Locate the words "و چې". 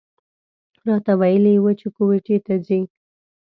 1.59-1.87